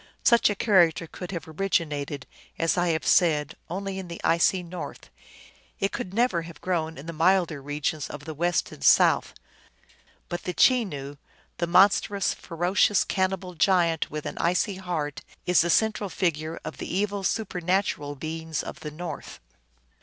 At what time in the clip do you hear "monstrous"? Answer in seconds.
11.67-12.33